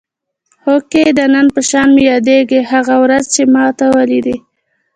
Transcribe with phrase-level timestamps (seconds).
[0.65, 4.35] هوکې د نن په شان مې یادېږي هغه ورځ چې ما ته ولیدلې.